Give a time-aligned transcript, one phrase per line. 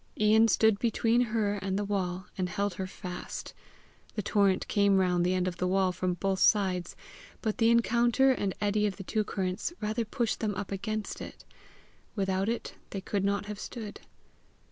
[0.19, 3.53] Ian stood between her and the wall, and held her fast.
[4.15, 6.95] The torrent came round the end of the wall from both sides,
[7.43, 11.45] but the encounter and eddy of the two currents rather pushed them up against it.
[12.15, 13.99] Without it they could not have stood.